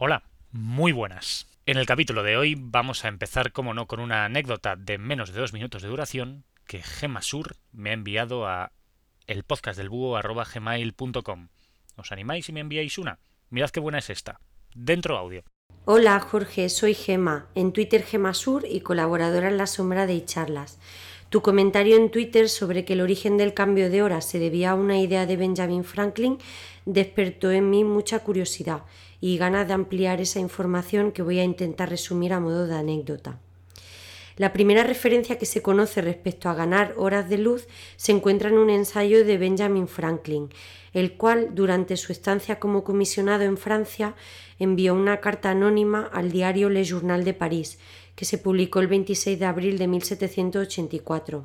Hola, 0.00 0.22
muy 0.52 0.92
buenas. 0.92 1.48
En 1.66 1.76
el 1.76 1.84
capítulo 1.84 2.22
de 2.22 2.36
hoy 2.36 2.54
vamos 2.56 3.04
a 3.04 3.08
empezar, 3.08 3.50
como 3.50 3.74
no, 3.74 3.88
con 3.88 3.98
una 3.98 4.26
anécdota 4.26 4.76
de 4.76 4.96
menos 4.96 5.32
de 5.32 5.40
dos 5.40 5.52
minutos 5.52 5.82
de 5.82 5.88
duración 5.88 6.44
que 6.68 6.82
Gemasur 6.82 7.56
me 7.72 7.90
ha 7.90 7.94
enviado 7.94 8.46
a 8.46 8.70
elpodcastdelbúho.gmail.com. 9.26 11.48
¿Os 11.96 12.12
animáis 12.12 12.48
y 12.48 12.52
me 12.52 12.60
enviáis 12.60 12.96
una? 12.96 13.18
Mirad 13.50 13.70
qué 13.70 13.80
buena 13.80 13.98
es 13.98 14.08
esta. 14.08 14.38
Dentro 14.72 15.18
audio. 15.18 15.42
Hola 15.84 16.20
Jorge, 16.20 16.68
soy 16.68 16.94
Gema, 16.94 17.48
en 17.56 17.72
Twitter 17.72 18.04
Gemasur 18.04 18.66
y 18.70 18.82
colaboradora 18.82 19.48
en 19.48 19.56
La 19.56 19.66
Sombra 19.66 20.06
de 20.06 20.24
Charlas. 20.24 20.78
Tu 21.28 21.42
comentario 21.42 21.96
en 21.96 22.12
Twitter 22.12 22.48
sobre 22.48 22.84
que 22.84 22.92
el 22.92 23.00
origen 23.00 23.36
del 23.36 23.52
cambio 23.52 23.90
de 23.90 24.02
hora 24.02 24.20
se 24.20 24.38
debía 24.38 24.70
a 24.70 24.76
una 24.76 24.98
idea 24.98 25.26
de 25.26 25.36
Benjamin 25.36 25.82
Franklin 25.82 26.38
despertó 26.86 27.50
en 27.50 27.68
mí 27.68 27.82
mucha 27.82 28.20
curiosidad 28.20 28.82
y 29.20 29.36
ganas 29.38 29.66
de 29.66 29.74
ampliar 29.74 30.20
esa 30.20 30.40
información 30.40 31.12
que 31.12 31.22
voy 31.22 31.38
a 31.38 31.44
intentar 31.44 31.90
resumir 31.90 32.32
a 32.32 32.40
modo 32.40 32.66
de 32.66 32.76
anécdota. 32.76 33.38
La 34.38 34.52
primera 34.52 34.84
referencia 34.84 35.36
que 35.36 35.46
se 35.46 35.62
conoce 35.62 36.00
respecto 36.00 36.48
a 36.48 36.54
ganar 36.54 36.94
horas 36.96 37.28
de 37.28 37.38
luz 37.38 37.66
se 37.96 38.12
encuentra 38.12 38.48
en 38.48 38.58
un 38.58 38.70
ensayo 38.70 39.24
de 39.24 39.36
Benjamin 39.36 39.88
Franklin, 39.88 40.50
el 40.92 41.14
cual, 41.14 41.56
durante 41.56 41.96
su 41.96 42.12
estancia 42.12 42.60
como 42.60 42.84
comisionado 42.84 43.42
en 43.42 43.56
Francia, 43.56 44.14
envió 44.60 44.94
una 44.94 45.18
carta 45.18 45.50
anónima 45.50 46.08
al 46.12 46.30
diario 46.30 46.70
Le 46.70 46.84
Journal 46.84 47.24
de 47.24 47.34
París, 47.34 47.80
que 48.14 48.24
se 48.24 48.38
publicó 48.38 48.78
el 48.78 48.86
26 48.86 49.40
de 49.40 49.44
abril 49.44 49.76
de 49.76 49.88
1784, 49.88 51.44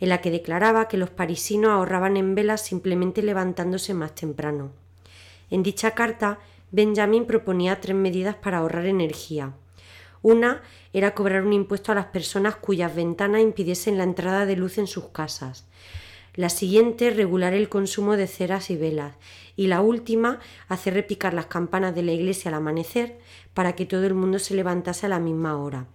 en 0.00 0.08
la 0.08 0.22
que 0.22 0.30
declaraba 0.30 0.88
que 0.88 0.96
los 0.96 1.10
parisinos 1.10 1.72
ahorraban 1.72 2.16
en 2.16 2.34
velas 2.34 2.64
simplemente 2.64 3.22
levantándose 3.22 3.92
más 3.92 4.14
temprano. 4.14 4.72
En 5.50 5.62
dicha 5.62 5.90
carta, 5.90 6.38
Benjamin 6.74 7.24
proponía 7.24 7.80
tres 7.80 7.94
medidas 7.94 8.34
para 8.34 8.58
ahorrar 8.58 8.86
energía. 8.86 9.54
Una 10.22 10.62
era 10.92 11.14
cobrar 11.14 11.44
un 11.44 11.52
impuesto 11.52 11.92
a 11.92 11.94
las 11.94 12.06
personas 12.06 12.56
cuyas 12.56 12.92
ventanas 12.92 13.42
impidiesen 13.42 13.96
la 13.96 14.02
entrada 14.02 14.44
de 14.44 14.56
luz 14.56 14.78
en 14.78 14.88
sus 14.88 15.04
casas. 15.10 15.68
La 16.34 16.48
siguiente, 16.48 17.10
regular 17.10 17.54
el 17.54 17.68
consumo 17.68 18.16
de 18.16 18.26
ceras 18.26 18.70
y 18.70 18.76
velas. 18.76 19.14
Y 19.54 19.68
la 19.68 19.82
última, 19.82 20.40
hacer 20.66 20.94
repicar 20.94 21.32
las 21.32 21.46
campanas 21.46 21.94
de 21.94 22.02
la 22.02 22.10
iglesia 22.10 22.48
al 22.48 22.56
amanecer 22.56 23.20
para 23.54 23.76
que 23.76 23.86
todo 23.86 24.04
el 24.04 24.14
mundo 24.14 24.40
se 24.40 24.56
levantase 24.56 25.06
a 25.06 25.10
la 25.10 25.20
misma 25.20 25.56
hora. 25.56 25.86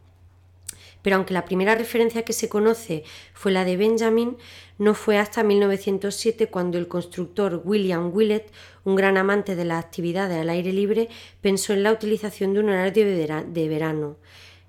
Pero 1.01 1.15
aunque 1.15 1.33
la 1.33 1.45
primera 1.45 1.75
referencia 1.75 2.23
que 2.23 2.33
se 2.33 2.49
conoce 2.49 3.03
fue 3.33 3.51
la 3.51 3.63
de 3.63 3.77
Benjamin, 3.77 4.37
no 4.77 4.93
fue 4.93 5.17
hasta 5.17 5.43
1907 5.43 6.47
cuando 6.47 6.77
el 6.77 6.87
constructor 6.87 7.61
William 7.63 8.11
Willett, 8.13 8.51
un 8.83 8.95
gran 8.95 9.17
amante 9.17 9.55
de 9.55 9.65
las 9.65 9.83
actividades 9.83 10.39
al 10.39 10.49
aire 10.49 10.73
libre, 10.73 11.09
pensó 11.41 11.73
en 11.73 11.83
la 11.83 11.91
utilización 11.93 12.53
de 12.53 12.59
un 12.59 12.69
horario 12.69 13.05
de 13.05 13.67
verano 13.69 14.17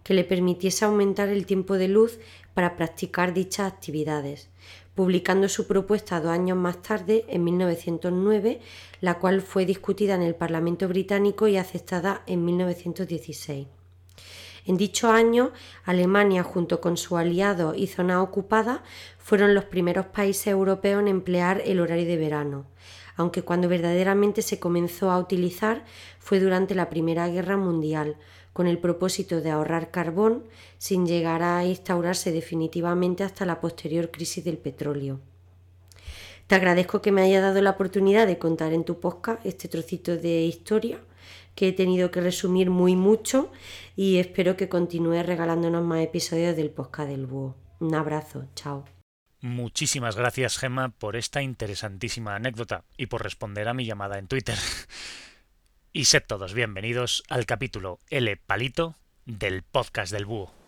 que 0.03 0.14
le 0.14 0.25
permitiese 0.25 0.84
aumentar 0.84 1.28
el 1.28 1.47
tiempo 1.47 1.77
de 1.77 1.89
luz 1.89 2.19
para 2.55 2.77
practicar 2.77 3.34
dichas 3.34 3.72
actividades, 3.72 4.48
publicando 4.94 5.48
su 5.48 5.67
propuesta 5.67 6.20
dos 6.20 6.33
años 6.33 6.56
más 6.56 6.83
tarde, 6.83 7.25
en 7.28 7.44
1909, 7.44 8.61
la 9.00 9.19
cual 9.19 9.42
fue 9.42 9.67
discutida 9.67 10.15
en 10.15 10.22
el 10.22 10.34
Parlamento 10.34 10.89
británico 10.89 11.48
y 11.48 11.56
aceptada 11.56 12.22
en 12.27 12.44
1916. 12.44 13.80
En 14.71 14.77
dicho 14.77 15.11
año, 15.11 15.51
Alemania, 15.85 16.45
junto 16.45 16.81
con 16.81 16.97
su 16.97 17.17
aliado 17.17 17.75
y 17.75 17.89
zona 17.89 18.23
ocupada, 18.23 18.85
fueron 19.19 19.53
los 19.53 19.65
primeros 19.65 20.07
países 20.07 20.47
europeos 20.47 21.01
en 21.01 21.09
emplear 21.09 21.61
el 21.67 21.81
horario 21.81 22.07
de 22.07 22.17
verano, 22.17 22.67
aunque 23.17 23.43
cuando 23.43 23.69
verdaderamente 23.69 24.43
se 24.43 24.61
comenzó 24.61 25.11
a 25.11 25.19
utilizar 25.19 25.85
fue 26.21 26.39
durante 26.39 26.77
la 26.77 26.89
Primera 26.89 27.27
Guerra 27.27 27.57
Mundial, 27.57 28.15
con 28.53 28.69
el 28.69 28.79
propósito 28.79 29.41
de 29.41 29.51
ahorrar 29.51 29.91
carbón, 29.91 30.45
sin 30.79 31.05
llegar 31.05 31.43
a 31.43 31.65
instaurarse 31.65 32.31
definitivamente 32.31 33.25
hasta 33.25 33.47
la 33.47 33.61
posterior 33.61 34.12
crisis 34.12 34.45
del 34.45 34.59
petróleo. 34.59 35.19
Te 36.47 36.55
agradezco 36.55 37.03
que 37.03 37.11
me 37.11 37.23
haya 37.23 37.41
dado 37.41 37.61
la 37.61 37.71
oportunidad 37.71 38.28
de 38.28 38.39
contar 38.39 38.73
en 38.73 38.84
tu 38.84 39.00
podcast 39.00 39.44
este 39.44 39.67
trocito 39.67 40.17
de 40.17 40.43
historia 40.43 41.00
que 41.60 41.69
he 41.69 41.72
tenido 41.75 42.10
que 42.10 42.22
resumir 42.22 42.71
muy 42.71 42.97
mucho 42.97 43.53
y 43.94 44.16
espero 44.16 44.56
que 44.56 44.71
continúes 44.71 45.26
regalándonos 45.26 45.84
más 45.84 46.00
episodios 46.03 46.56
del 46.56 46.71
podcast 46.71 47.10
del 47.10 47.26
búho. 47.26 47.54
Un 47.81 47.94
abrazo, 47.94 48.48
chao. 48.54 48.87
Muchísimas 49.43 50.16
gracias, 50.16 50.56
Gemma, 50.56 50.88
por 50.88 51.16
esta 51.16 51.43
interesantísima 51.43 52.34
anécdota 52.34 52.84
y 52.97 53.09
por 53.09 53.22
responder 53.22 53.69
a 53.69 53.75
mi 53.75 53.84
llamada 53.84 54.19
en 54.19 54.26
Twitter. 54.26 54.56
y 55.93 56.06
sed 56.06 56.22
todos 56.26 56.54
bienvenidos 56.54 57.25
al 57.28 57.44
capítulo 57.44 57.99
L 58.09 58.34
Palito 58.38 58.97
del 59.26 59.62
podcast 59.62 60.12
del 60.15 60.25
búho. 60.25 60.59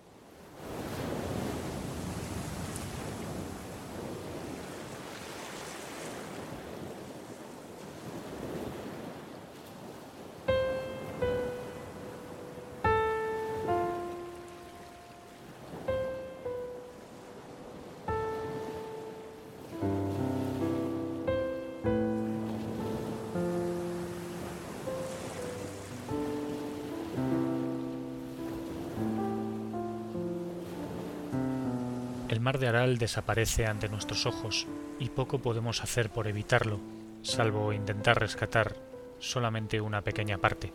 El 32.32 32.40
mar 32.40 32.58
de 32.58 32.66
Aral 32.66 32.96
desaparece 32.96 33.66
ante 33.66 33.90
nuestros 33.90 34.24
ojos 34.24 34.66
y 34.98 35.10
poco 35.10 35.40
podemos 35.40 35.82
hacer 35.82 36.08
por 36.08 36.28
evitarlo, 36.28 36.80
salvo 37.20 37.74
intentar 37.74 38.18
rescatar 38.18 38.74
solamente 39.18 39.82
una 39.82 40.00
pequeña 40.00 40.38
parte. 40.38 40.72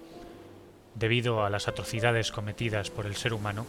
Debido 0.93 1.43
a 1.43 1.49
las 1.49 1.67
atrocidades 1.67 2.31
cometidas 2.31 2.91
por 2.91 3.07
el 3.07 3.15
ser 3.15 3.33
humano, 3.33 3.65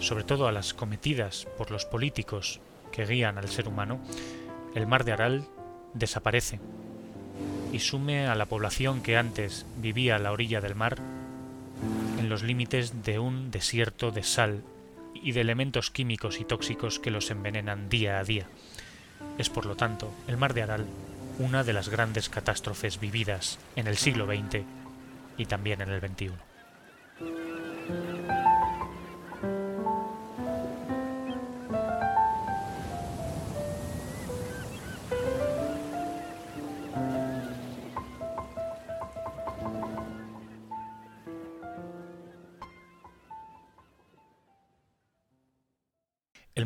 sobre 0.00 0.24
todo 0.24 0.48
a 0.48 0.52
las 0.52 0.74
cometidas 0.74 1.46
por 1.56 1.70
los 1.70 1.84
políticos 1.84 2.58
que 2.90 3.06
guían 3.06 3.38
al 3.38 3.48
ser 3.48 3.68
humano, 3.68 4.00
el 4.74 4.88
mar 4.88 5.04
de 5.04 5.12
Aral 5.12 5.44
desaparece 5.94 6.58
y 7.72 7.78
sume 7.78 8.26
a 8.26 8.34
la 8.34 8.46
población 8.46 9.00
que 9.00 9.16
antes 9.16 9.64
vivía 9.76 10.16
a 10.16 10.18
la 10.18 10.32
orilla 10.32 10.60
del 10.60 10.74
mar 10.74 10.98
en 12.18 12.28
los 12.28 12.42
límites 12.42 13.04
de 13.04 13.20
un 13.20 13.52
desierto 13.52 14.10
de 14.10 14.24
sal 14.24 14.64
y 15.22 15.32
de 15.32 15.40
elementos 15.40 15.90
químicos 15.90 16.40
y 16.40 16.44
tóxicos 16.44 16.98
que 16.98 17.10
los 17.10 17.30
envenenan 17.30 17.88
día 17.88 18.18
a 18.18 18.24
día. 18.24 18.46
Es 19.38 19.50
por 19.50 19.66
lo 19.66 19.76
tanto 19.76 20.12
el 20.28 20.36
mar 20.36 20.54
de 20.54 20.62
Aral 20.62 20.86
una 21.38 21.64
de 21.64 21.72
las 21.72 21.88
grandes 21.88 22.28
catástrofes 22.28 23.00
vividas 23.00 23.58
en 23.76 23.86
el 23.86 23.96
siglo 23.96 24.26
XX 24.26 24.62
y 25.38 25.46
también 25.46 25.80
en 25.80 25.88
el 25.88 26.00
XXI. 26.00 26.32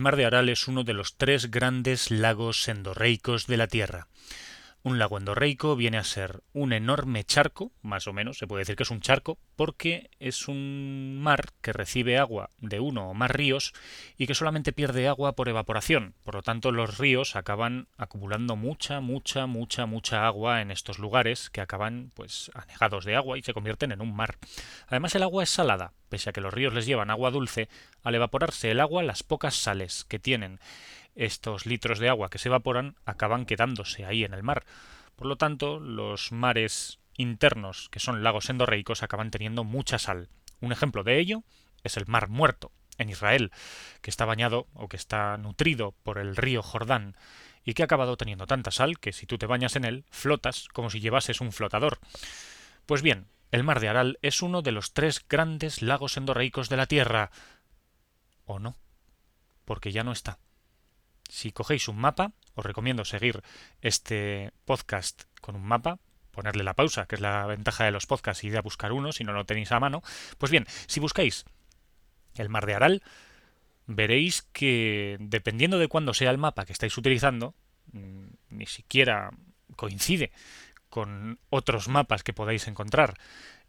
Mar 0.05 0.17
de 0.17 0.27
Aral 0.27 0.51
es 0.51 0.69
uno 0.69 0.85
de 0.85 0.93
los 0.93 1.17
tres 1.17 1.51
grandes 1.51 2.11
lagos 2.11 2.69
endorreicos 2.69 3.47
de 3.47 3.57
la 3.57 3.69
Tierra. 3.69 4.07
Un 4.87 4.99
lago 4.99 5.17
endorreico 5.17 5.77
viene 5.77 5.97
a 5.97 6.05
ser 6.05 6.43
un 6.53 6.75
enorme 6.75 7.25
charco, 7.25 7.72
más 7.81 8.06
o 8.06 8.12
menos, 8.12 8.37
se 8.37 8.47
puede 8.47 8.61
decir 8.61 8.77
que 8.77 8.83
es 8.83 8.91
un 8.91 9.00
charco, 9.00 9.39
porque 9.56 10.11
es 10.21 10.47
un 10.47 11.19
mar 11.23 11.53
que 11.62 11.73
recibe 11.73 12.19
agua 12.19 12.50
de 12.59 12.81
uno 12.81 13.09
o 13.09 13.14
más 13.14 13.31
ríos 13.31 13.73
y 14.19 14.26
que 14.26 14.35
solamente 14.35 14.75
pierde 14.75 15.09
agua 15.09 15.37
por 15.37 15.49
evaporación. 15.49 16.12
Por 16.23 16.35
lo 16.35 16.43
tanto, 16.43 16.70
los 16.70 16.99
ríos 16.99 17.35
acaban 17.35 17.88
acumulando 17.97 18.56
mucha, 18.56 19.00
mucha, 19.00 19.47
mucha, 19.47 19.87
mucha 19.87 20.26
agua 20.26 20.61
en 20.61 20.70
estos 20.70 20.99
lugares 20.99 21.49
que 21.49 21.62
acaban 21.62 22.12
pues 22.12 22.50
anegados 22.53 23.06
de 23.06 23.17
agua 23.17 23.38
y 23.38 23.43
se 23.43 23.55
convierten 23.55 23.91
en 23.91 24.03
un 24.03 24.14
mar. 24.14 24.37
Además, 24.88 25.14
el 25.14 25.23
agua 25.23 25.44
es 25.44 25.49
salada, 25.49 25.94
pese 26.11 26.29
a 26.29 26.35
que 26.35 26.43
los 26.43 26.53
ríos 26.53 26.75
les 26.75 26.85
llevan 26.85 27.09
agua 27.09 27.31
dulce, 27.31 27.70
al 28.03 28.17
evaporarse 28.17 28.70
el 28.70 28.81
agua, 28.81 29.03
las 29.03 29.23
pocas 29.23 29.55
sales 29.55 30.05
que 30.05 30.19
tienen 30.19 30.61
estos 31.14 31.66
litros 31.66 31.99
de 31.99 32.08
agua 32.08 32.31
que 32.31 32.38
se 32.38 32.49
evaporan 32.49 32.96
acaban 33.05 33.46
quedándose 33.46 34.05
ahí 34.05 34.25
en 34.25 34.34
el 34.34 34.43
mar. 34.43 34.64
Por 35.16 35.26
lo 35.26 35.37
tanto, 35.37 35.78
los 35.81 36.32
mares 36.32 36.99
internos, 37.16 37.88
que 37.90 38.00
son 38.00 38.22
lagos 38.22 38.50
endorreicos, 38.50 39.02
acaban 39.02 39.31
teniendo 39.31 39.64
mucha 39.64 39.99
sal. 39.99 40.28
Un 40.61 40.72
ejemplo 40.72 41.05
de 41.05 41.19
ello 41.19 41.44
es 41.82 41.96
el 41.96 42.06
Mar 42.06 42.28
Muerto, 42.28 42.72
en 42.99 43.11
Israel, 43.11 43.52
que 44.00 44.11
está 44.11 44.25
bañado 44.25 44.66
o 44.75 44.88
que 44.88 44.96
está 44.96 45.37
nutrido 45.37 45.93
por 46.02 46.19
el 46.19 46.37
río 46.37 46.62
Jordán 46.62 47.16
y 47.64 47.75
que 47.75 47.82
ha 47.82 47.87
acabado 47.87 48.16
teniendo 48.16 48.46
tanta 48.46 48.70
sal 48.70 48.99
que 48.99 49.12
si 49.12 49.26
tú 49.26 49.38
te 49.38 49.46
bañas 49.46 49.76
en 49.76 49.84
él, 49.84 50.05
flotas 50.11 50.69
como 50.72 50.90
si 50.90 51.00
llevases 51.00 51.40
un 51.40 51.52
flotador. 51.52 51.99
Pues 52.87 53.02
bien, 53.02 53.28
el 53.50 53.64
mar 53.64 53.81
de 53.81 53.88
Aral 53.88 54.19
es 54.22 54.43
uno 54.43 54.62
de 54.62 54.72
los 54.72 54.93
tres 54.93 55.25
grandes 55.28 55.81
lagos 55.81 56.16
endorreicos 56.16 56.69
de 56.69 56.76
la 56.76 56.87
Tierra. 56.87 57.31
¿O 58.44 58.58
no? 58.58 58.76
Porque 59.64 59.93
ya 59.93 60.05
no 60.05 60.12
está. 60.12 60.38
Si 61.29 61.53
cogéis 61.53 61.88
un 61.88 61.99
mapa, 61.99 62.32
os 62.55 62.65
recomiendo 62.65 63.05
seguir 63.05 63.43
este 63.81 64.53
podcast 64.65 65.25
con 65.41 65.56
un 65.56 65.65
mapa, 65.65 65.99
ponerle 66.31 66.65
la 66.65 66.75
pausa, 66.75 67.06
que 67.06 67.15
es 67.15 67.21
la 67.21 67.47
ventaja 67.47 67.85
de 67.85 67.91
los 67.91 68.06
podcasts, 68.06 68.44
ir 68.44 68.56
a 68.56 68.62
buscar 68.62 68.93
uno 68.93 69.12
si 69.12 69.25
no 69.25 69.32
lo 69.32 69.47
tenéis 69.47 69.73
a 69.73 69.81
mano. 69.81 70.03
Pues 70.38 70.50
bien, 70.50 70.67
si 70.87 71.00
buscáis 71.00 71.44
el 72.37 72.49
mar 72.49 72.67
de 72.67 72.75
Aral, 72.75 73.03
veréis 73.87 74.43
que 74.53 75.17
dependiendo 75.21 75.79
de 75.79 75.88
cuándo 75.88 76.15
sea 76.15 76.31
el 76.31 76.38
mapa 76.38 76.65
que 76.65 76.73
estáis 76.73 76.97
utilizando, 76.99 77.55
mm, 77.93 78.26
ni 78.50 78.67
siquiera 78.67 79.31
coincide 79.76 80.32
con 80.88 81.41
otros 81.50 81.88
mapas 81.88 82.23
que 82.23 82.32
podáis 82.32 82.69
encontrar. 82.69 83.15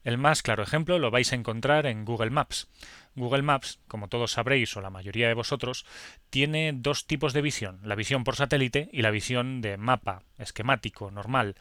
El 0.06 0.20
más 0.20 0.44
claro 0.44 0.62
ejemplo 0.62 1.00
lo 1.00 1.10
vais 1.10 1.34
a 1.34 1.36
encontrar 1.36 1.88
en 1.88 2.06
Google 2.06 2.30
Maps. 2.30 2.70
Google 3.16 3.42
Maps, 3.42 3.80
como 3.88 4.08
todos 4.08 4.34
sabréis 4.34 4.78
o 4.78 4.82
la 4.82 4.92
mayoría 4.92 5.28
de 5.28 5.34
vosotros, 5.34 5.84
tiene 6.30 6.74
dos 6.76 7.08
tipos 7.08 7.34
de 7.34 7.42
visión, 7.42 7.80
la 7.84 7.96
visión 7.96 8.24
por 8.24 8.36
satélite 8.36 8.88
y 8.94 9.02
la 9.02 9.10
visión 9.10 9.62
de 9.62 9.78
mapa, 9.78 10.22
esquemático, 10.38 11.10
normal. 11.10 11.56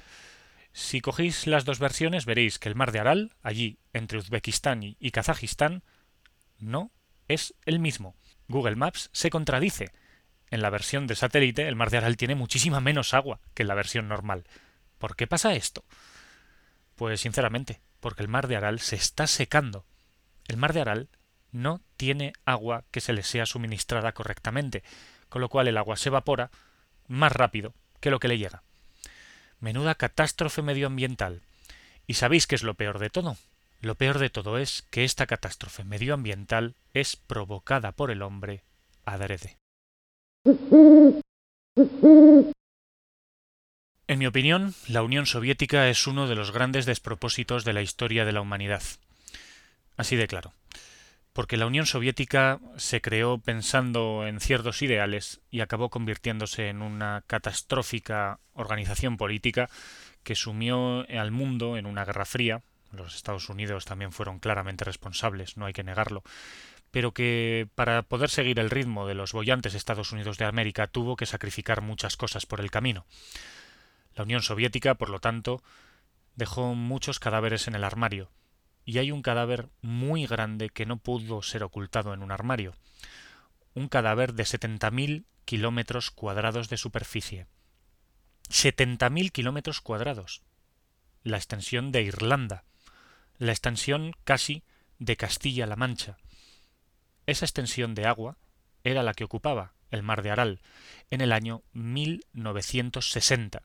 Si 0.72 1.00
cogéis 1.00 1.46
las 1.46 1.64
dos 1.64 1.78
versiones 1.78 2.26
veréis 2.26 2.58
que 2.58 2.68
el 2.68 2.74
mar 2.74 2.92
de 2.92 3.00
Aral, 3.00 3.32
allí 3.42 3.78
entre 3.94 4.18
Uzbekistán 4.18 4.82
y 4.82 5.10
Kazajistán, 5.10 5.82
no 6.58 6.92
es 7.28 7.54
el 7.64 7.78
mismo. 7.78 8.14
Google 8.48 8.76
Maps 8.76 9.08
se 9.12 9.30
contradice. 9.30 9.90
En 10.50 10.60
la 10.60 10.68
versión 10.68 11.06
de 11.06 11.14
satélite 11.14 11.66
el 11.66 11.76
mar 11.76 11.88
de 11.88 11.96
Aral 11.96 12.18
tiene 12.18 12.34
muchísima 12.34 12.80
menos 12.80 13.14
agua 13.14 13.40
que 13.54 13.62
en 13.62 13.68
la 13.68 13.74
versión 13.74 14.06
normal. 14.06 14.44
¿Por 14.98 15.16
qué 15.16 15.26
pasa 15.26 15.54
esto? 15.54 15.86
Pues 16.94 17.22
sinceramente, 17.22 17.80
porque 18.04 18.22
el 18.22 18.28
mar 18.28 18.48
de 18.48 18.56
Aral 18.56 18.80
se 18.80 18.96
está 18.96 19.26
secando. 19.26 19.86
El 20.46 20.58
mar 20.58 20.74
de 20.74 20.82
Aral 20.82 21.08
no 21.52 21.80
tiene 21.96 22.34
agua 22.44 22.84
que 22.90 23.00
se 23.00 23.14
le 23.14 23.22
sea 23.22 23.46
suministrada 23.46 24.12
correctamente, 24.12 24.82
con 25.30 25.40
lo 25.40 25.48
cual 25.48 25.68
el 25.68 25.78
agua 25.78 25.96
se 25.96 26.10
evapora 26.10 26.50
más 27.08 27.32
rápido 27.32 27.72
que 28.00 28.10
lo 28.10 28.20
que 28.20 28.28
le 28.28 28.36
llega. 28.36 28.62
Menuda 29.58 29.94
catástrofe 29.94 30.60
medioambiental. 30.60 31.40
¿Y 32.06 32.12
sabéis 32.12 32.46
qué 32.46 32.56
es 32.56 32.62
lo 32.62 32.74
peor 32.74 32.98
de 32.98 33.08
todo? 33.08 33.38
Lo 33.80 33.94
peor 33.94 34.18
de 34.18 34.28
todo 34.28 34.58
es 34.58 34.82
que 34.90 35.04
esta 35.04 35.26
catástrofe 35.26 35.82
medioambiental 35.82 36.74
es 36.92 37.16
provocada 37.16 37.92
por 37.92 38.10
el 38.10 38.20
hombre 38.20 38.64
adrede. 39.06 39.56
En 44.06 44.18
mi 44.18 44.26
opinión, 44.26 44.74
la 44.86 45.02
Unión 45.02 45.24
Soviética 45.24 45.88
es 45.88 46.06
uno 46.06 46.28
de 46.28 46.34
los 46.34 46.50
grandes 46.50 46.84
despropósitos 46.84 47.64
de 47.64 47.72
la 47.72 47.80
historia 47.80 48.26
de 48.26 48.32
la 48.32 48.42
humanidad. 48.42 48.82
Así 49.96 50.14
de 50.16 50.26
claro. 50.26 50.52
Porque 51.32 51.56
la 51.56 51.64
Unión 51.64 51.86
Soviética 51.86 52.60
se 52.76 53.00
creó 53.00 53.38
pensando 53.38 54.26
en 54.26 54.40
ciertos 54.40 54.82
ideales 54.82 55.40
y 55.50 55.60
acabó 55.60 55.88
convirtiéndose 55.88 56.68
en 56.68 56.82
una 56.82 57.24
catastrófica 57.26 58.40
organización 58.52 59.16
política 59.16 59.70
que 60.22 60.34
sumió 60.34 61.06
al 61.08 61.30
mundo 61.30 61.78
en 61.78 61.86
una 61.86 62.04
guerra 62.04 62.26
fría. 62.26 62.60
Los 62.92 63.16
Estados 63.16 63.48
Unidos 63.48 63.86
también 63.86 64.12
fueron 64.12 64.38
claramente 64.38 64.84
responsables, 64.84 65.56
no 65.56 65.64
hay 65.64 65.72
que 65.72 65.82
negarlo 65.82 66.22
pero 66.90 67.10
que 67.10 67.66
para 67.74 68.02
poder 68.02 68.30
seguir 68.30 68.60
el 68.60 68.70
ritmo 68.70 69.08
de 69.08 69.16
los 69.16 69.32
bollantes 69.32 69.74
Estados 69.74 70.12
Unidos 70.12 70.38
de 70.38 70.44
América 70.44 70.86
tuvo 70.86 71.16
que 71.16 71.26
sacrificar 71.26 71.80
muchas 71.80 72.16
cosas 72.16 72.46
por 72.46 72.60
el 72.60 72.70
camino. 72.70 73.04
La 74.14 74.24
Unión 74.24 74.42
Soviética, 74.42 74.94
por 74.94 75.10
lo 75.10 75.20
tanto, 75.20 75.62
dejó 76.36 76.74
muchos 76.74 77.18
cadáveres 77.18 77.68
en 77.68 77.74
el 77.74 77.84
armario, 77.84 78.30
y 78.84 78.98
hay 78.98 79.10
un 79.10 79.22
cadáver 79.22 79.70
muy 79.80 80.26
grande 80.26 80.68
que 80.68 80.86
no 80.86 80.98
pudo 80.98 81.42
ser 81.42 81.62
ocultado 81.62 82.12
en 82.12 82.22
un 82.22 82.30
armario. 82.30 82.74
Un 83.74 83.88
cadáver 83.88 84.34
de 84.34 84.44
70.000 84.44 85.24
kilómetros 85.44 86.10
cuadrados 86.10 86.68
de 86.68 86.76
superficie. 86.76 87.46
70.000 88.50 89.32
kilómetros 89.32 89.80
cuadrados. 89.80 90.42
La 91.22 91.38
extensión 91.38 91.92
de 91.92 92.02
Irlanda. 92.02 92.64
La 93.38 93.52
extensión 93.52 94.12
casi 94.24 94.62
de 94.98 95.16
Castilla-La 95.16 95.76
Mancha. 95.76 96.18
Esa 97.26 97.46
extensión 97.46 97.94
de 97.94 98.06
agua 98.06 98.36
era 98.84 99.02
la 99.02 99.14
que 99.14 99.24
ocupaba 99.24 99.72
el 99.94 100.02
mar 100.02 100.22
de 100.22 100.30
Aral 100.30 100.60
en 101.10 101.20
el 101.20 101.32
año 101.32 101.62
1960, 101.72 103.62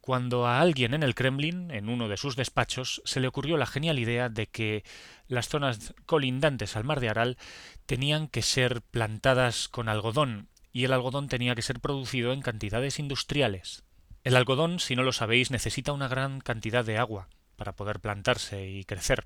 cuando 0.00 0.46
a 0.46 0.60
alguien 0.60 0.94
en 0.94 1.02
el 1.02 1.14
Kremlin, 1.14 1.70
en 1.70 1.88
uno 1.88 2.08
de 2.08 2.16
sus 2.16 2.36
despachos, 2.36 3.02
se 3.04 3.18
le 3.18 3.28
ocurrió 3.28 3.56
la 3.56 3.66
genial 3.66 3.98
idea 3.98 4.28
de 4.28 4.46
que 4.46 4.84
las 5.26 5.48
zonas 5.48 5.94
colindantes 6.06 6.76
al 6.76 6.84
mar 6.84 7.00
de 7.00 7.08
Aral 7.08 7.38
tenían 7.86 8.28
que 8.28 8.42
ser 8.42 8.82
plantadas 8.82 9.68
con 9.68 9.88
algodón 9.88 10.48
y 10.72 10.84
el 10.84 10.92
algodón 10.92 11.28
tenía 11.28 11.54
que 11.54 11.62
ser 11.62 11.80
producido 11.80 12.32
en 12.32 12.42
cantidades 12.42 12.98
industriales. 12.98 13.82
El 14.22 14.36
algodón, 14.36 14.78
si 14.78 14.94
no 14.94 15.02
lo 15.02 15.12
sabéis, 15.12 15.50
necesita 15.50 15.92
una 15.92 16.08
gran 16.08 16.40
cantidad 16.40 16.84
de 16.84 16.98
agua 16.98 17.28
para 17.56 17.72
poder 17.72 18.00
plantarse 18.00 18.68
y 18.68 18.84
crecer 18.84 19.24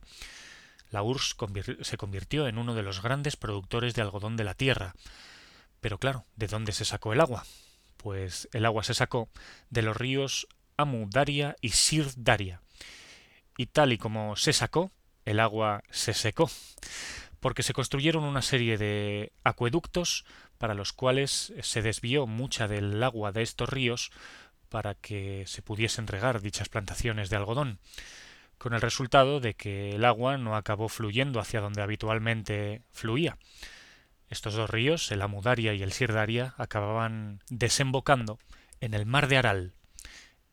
la 0.91 1.03
URSS 1.03 1.37
se 1.83 1.97
convirtió 1.97 2.49
en 2.49 2.59
uno 2.59 2.75
de 2.75 2.83
los 2.83 3.03
grandes 3.03 3.37
productores 3.37 3.95
de 3.95 4.03
algodón 4.03 4.37
de 4.37 4.45
la 4.45 4.55
tierra. 4.55 4.95
Pero 5.81 5.99
claro, 5.99 6.27
¿de 6.37 6.47
dónde 6.47 6.73
se 6.73 6.85
sacó 6.85 7.13
el 7.13 7.21
agua? 7.21 7.45
Pues 7.97 8.49
el 8.53 8.67
agua 8.67 8.85
se 8.85 8.95
sacó 8.95 9.29
de 9.71 9.83
los 9.83 9.97
ríos 9.97 10.47
Amu 10.77 11.09
Daria 11.11 11.57
y 11.61 11.71
Sir 11.71 12.07
Daria. 12.17 12.63
Y 13.57 13.67
tal 13.67 13.93
y 13.93 13.99
como 13.99 14.37
se 14.37 14.53
sacó, 14.53 14.91
el 15.25 15.41
agua 15.41 15.83
se 15.91 16.15
secó, 16.15 16.51
porque 17.41 17.63
se 17.63 17.75
construyeron 17.75 18.25
una 18.25 18.43
serie 18.43 18.79
de 18.79 19.33
acueductos 19.45 20.25
para 20.59 20.75
los 20.75 20.93
cuales 20.93 21.53
se 21.63 21.83
desvió 21.83 22.27
mucha 22.27 22.69
del 22.69 23.03
agua 23.03 23.33
de 23.33 23.43
estos 23.43 23.69
ríos 23.69 24.11
para 24.69 24.95
que 24.95 25.45
se 25.47 25.63
pudiesen 25.63 26.07
regar 26.07 26.41
dichas 26.41 26.69
plantaciones 26.69 27.29
de 27.29 27.37
algodón 27.37 27.79
con 28.61 28.75
el 28.75 28.83
resultado 28.83 29.41
de 29.41 29.55
que 29.55 29.93
el 29.93 30.05
agua 30.05 30.37
no 30.37 30.55
acabó 30.55 30.91
fluyendo 30.91 31.41
hacia 31.41 31.63
donde 31.63 31.81
habitualmente 31.81 32.83
fluía. 32.91 33.39
Estos 34.31 34.55
dos 34.55 34.71
ríos, 34.71 35.11
el 35.11 35.23
Amudaria 35.23 35.75
y 35.75 35.83
el 35.83 35.93
Sirdaria, 35.93 36.55
acababan 36.57 37.43
desembocando 37.51 38.39
en 38.81 38.95
el 38.95 39.05
mar 39.05 39.27
de 39.27 39.37
Aral, 39.37 39.75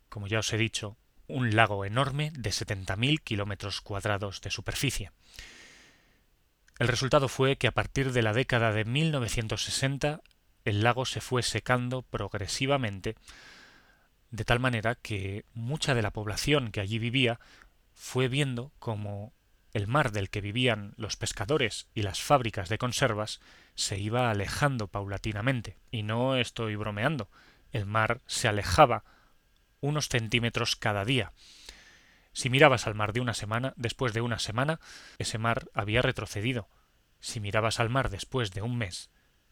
como 0.09 0.27
ya 0.27 0.39
os 0.39 0.51
he 0.51 0.57
dicho, 0.57 0.97
un 1.27 1.55
lago 1.55 1.85
enorme 1.85 2.31
de 2.35 2.49
70.000 2.49 3.21
kilómetros 3.21 3.81
cuadrados 3.81 4.41
de 4.41 4.49
superficie. 4.49 5.11
El 6.79 6.87
resultado 6.87 7.27
fue 7.27 7.57
que 7.57 7.67
a 7.67 7.71
partir 7.71 8.13
de 8.13 8.23
la 8.23 8.33
década 8.33 8.71
de 8.71 8.83
1960 8.83 10.21
el 10.65 10.83
lago 10.83 11.05
se 11.05 11.21
fue 11.21 11.43
secando 11.43 12.01
progresivamente, 12.01 13.15
de 14.31 14.43
tal 14.43 14.59
manera 14.59 14.95
que 14.95 15.45
mucha 15.53 15.93
de 15.93 16.01
la 16.01 16.11
población 16.11 16.71
que 16.71 16.81
allí 16.81 16.99
vivía 16.99 17.39
fue 17.93 18.27
viendo 18.27 18.71
como 18.79 19.33
el 19.73 19.87
mar 19.87 20.11
del 20.11 20.29
que 20.29 20.41
vivían 20.41 20.93
los 20.97 21.15
pescadores 21.15 21.87
y 21.93 22.01
las 22.01 22.21
fábricas 22.21 22.69
de 22.69 22.77
conservas 22.77 23.39
se 23.77 23.99
iba 23.99 24.31
alejando 24.31 24.87
paulatinamente. 24.87 25.77
Y 25.91 26.03
no 26.03 26.35
estoy 26.35 26.75
bromeando. 26.75 27.29
El 27.71 27.85
mar 27.85 28.21
se 28.25 28.47
alejaba 28.47 29.05
unos 29.79 30.09
centímetros 30.09 30.75
cada 30.75 31.05
día. 31.05 31.31
Si 32.33 32.49
mirabas 32.49 32.87
al 32.87 32.95
mar 32.95 33.13
de 33.13 33.21
una 33.21 33.35
semana, 33.35 33.73
después 33.77 34.13
de 34.13 34.21
una 34.21 34.39
semana, 34.39 34.79
ese 35.19 35.37
mar 35.37 35.69
había 35.73 36.01
retrocedido. 36.01 36.67
Si 37.19 37.39
mirabas 37.39 37.79
al 37.79 37.89
mar 37.89 38.09
después 38.09 38.51
de 38.51 38.63
un 38.63 38.77
mes, 38.77 39.11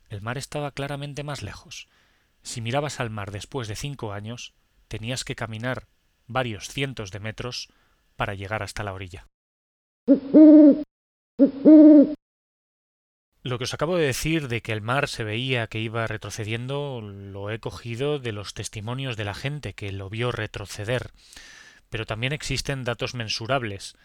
el 0.10 0.22
mar 0.22 0.38
estaba 0.38 0.72
claramente 0.72 1.24
más 1.24 1.44
lejos. 1.44 1.88
Si 2.42 2.62
mirabas 2.62 3.00
al 3.00 3.12
mar 3.12 3.32
después 3.32 3.68
de 3.68 3.76
cinco 3.76 4.12
años, 4.12 4.54
tenías 4.88 5.24
que 5.24 5.36
caminar 5.36 5.88
varios 6.28 6.68
cientos 6.70 7.12
de 7.12 7.20
metros 7.20 7.70
para 8.16 8.34
llegar 8.34 8.64
hasta 8.64 8.84
la 8.84 8.94
orilla. 8.94 9.28
Lo 13.46 13.60
que 13.60 13.66
os 13.66 13.76
acabo 13.76 13.96
de 13.96 14.08
decir 14.08 14.48
de 14.48 14.64
que 14.64 14.72
el 14.72 14.82
mar 14.82 15.08
se 15.08 15.24
veía 15.24 15.68
que 15.68 15.78
iba 15.78 16.08
retrocediendo 16.08 17.00
lo 17.00 17.52
he 17.52 17.60
cogido 17.60 18.18
de 18.18 18.32
los 18.32 18.56
testimonios 18.56 19.18
de 19.18 19.24
la 19.24 19.36
gente 19.36 19.74
que 19.74 19.92
lo 19.92 20.10
vio 20.10 20.32
retroceder, 20.32 21.12
pero 21.92 22.08
también 22.08 22.34
existen 22.34 22.84
datos 22.84 23.14
mensurables 23.14 23.96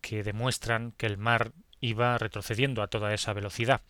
que 0.00 0.24
demuestran 0.24 0.90
que 0.96 1.06
el 1.06 1.16
mar 1.16 1.52
iba 1.80 2.18
retrocediendo 2.18 2.82
a 2.82 2.88
toda 2.88 3.14
esa 3.14 3.32
velocidad. 3.32 3.82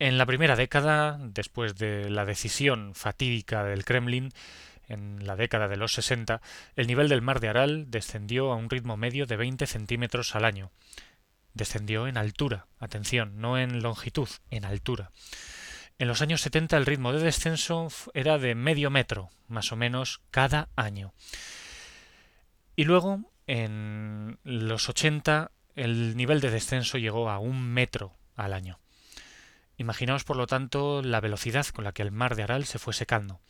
En 0.00 0.18
la 0.18 0.26
primera 0.26 0.56
década, 0.56 1.16
después 1.20 1.76
de 1.76 2.10
la 2.10 2.24
decisión 2.24 2.96
fatídica 2.96 3.62
del 3.62 3.84
Kremlin, 3.84 4.32
en 4.88 5.24
la 5.24 5.36
década 5.36 5.68
de 5.68 5.76
los 5.76 5.92
60, 5.92 6.42
el 6.74 6.88
nivel 6.88 7.08
del 7.08 7.22
mar 7.22 7.38
de 7.38 7.50
Aral 7.50 7.92
descendió 7.92 8.50
a 8.50 8.56
un 8.56 8.68
ritmo 8.68 8.96
medio 8.96 9.24
de 9.26 9.36
20 9.36 9.68
centímetros 9.68 10.34
al 10.34 10.46
año. 10.46 10.72
Descendió 11.54 12.06
en 12.06 12.16
altura, 12.16 12.66
atención, 12.78 13.40
no 13.40 13.58
en 13.58 13.82
longitud, 13.82 14.28
en 14.50 14.64
altura. 14.64 15.10
En 15.98 16.08
los 16.08 16.22
años 16.22 16.40
70 16.40 16.76
el 16.76 16.86
ritmo 16.86 17.12
de 17.12 17.22
descenso 17.22 17.88
era 18.14 18.38
de 18.38 18.54
medio 18.54 18.90
metro, 18.90 19.30
más 19.48 19.72
o 19.72 19.76
menos, 19.76 20.22
cada 20.30 20.68
año. 20.76 21.12
Y 22.74 22.84
luego, 22.84 23.30
en 23.46 24.38
los 24.42 24.88
80 24.88 25.52
el 25.74 26.16
nivel 26.16 26.40
de 26.40 26.50
descenso 26.50 26.98
llegó 26.98 27.30
a 27.30 27.38
un 27.38 27.62
metro 27.62 28.16
al 28.34 28.52
año. 28.52 28.78
Imaginaos, 29.76 30.24
por 30.24 30.36
lo 30.36 30.46
tanto, 30.46 31.02
la 31.02 31.20
velocidad 31.20 31.66
con 31.66 31.84
la 31.84 31.92
que 31.92 32.02
el 32.02 32.12
mar 32.12 32.36
de 32.36 32.42
Aral 32.42 32.64
se 32.64 32.78
fue 32.78 32.92
secando. 32.92 33.40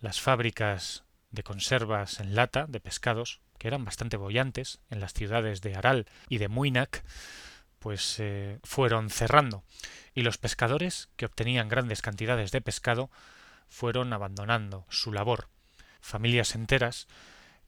Las 0.00 0.20
fábricas 0.20 1.04
de 1.30 1.42
conservas 1.42 2.20
en 2.20 2.34
lata 2.34 2.66
de 2.66 2.80
pescados, 2.80 3.40
eran 3.68 3.84
bastante 3.84 4.16
bollantes 4.16 4.80
en 4.90 5.00
las 5.00 5.12
ciudades 5.12 5.60
de 5.60 5.74
Aral 5.74 6.06
y 6.28 6.38
de 6.38 6.48
Muinac, 6.48 7.04
pues 7.78 8.16
eh, 8.18 8.58
fueron 8.62 9.10
cerrando, 9.10 9.62
y 10.14 10.22
los 10.22 10.38
pescadores, 10.38 11.08
que 11.16 11.26
obtenían 11.26 11.68
grandes 11.68 12.02
cantidades 12.02 12.50
de 12.50 12.60
pescado, 12.60 13.10
fueron 13.68 14.12
abandonando 14.12 14.86
su 14.88 15.12
labor. 15.12 15.48
Familias 16.00 16.54
enteras 16.54 17.08